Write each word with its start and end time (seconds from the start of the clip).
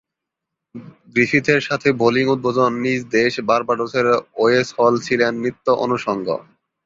গ্রিফিথের 1.13 1.61
সাথে 1.67 1.89
বোলিং 1.99 2.25
উদ্বোধনে 2.27 2.77
নিজ 2.85 3.01
দেশ 3.17 3.33
বার্বাডোসের 3.49 4.07
ওয়েস 4.35 4.67
হল 4.77 4.93
ছিলেন 5.05 5.33
নিত্য 5.43 5.65
অনুষঙ্গ। 5.85 6.27